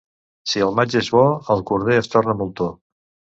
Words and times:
Si 0.53 0.61
el 0.67 0.71
maig 0.79 0.95
és 0.99 1.09
bo, 1.15 1.21
el 1.57 1.61
corder 1.73 1.99
es 2.05 2.11
torna 2.17 2.37
moltó. 2.41 2.73